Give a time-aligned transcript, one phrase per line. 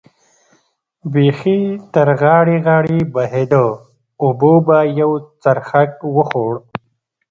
[1.13, 1.59] بېخي
[1.93, 3.67] تر غاړې غاړې بهېده،
[4.23, 5.11] اوبو به یو
[5.43, 6.53] څرخک وخوړ.